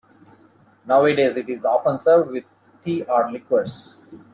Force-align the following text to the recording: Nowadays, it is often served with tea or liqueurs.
Nowadays, 0.83 1.37
it 1.37 1.47
is 1.47 1.63
often 1.63 1.95
served 1.99 2.31
with 2.31 2.43
tea 2.81 3.03
or 3.03 3.31
liqueurs. 3.31 3.99